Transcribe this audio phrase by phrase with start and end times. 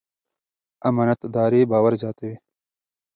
[0.89, 2.35] امانتداري باور زیاتوي.